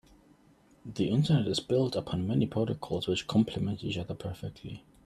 The 0.83 1.09
internet 1.09 1.47
is 1.47 1.59
built 1.59 1.95
upon 1.95 2.25
many 2.25 2.47
protocols 2.47 3.05
which 3.07 3.27
compliment 3.27 3.83
each 3.83 3.99
other 3.99 4.15
perfectly. 4.15 4.83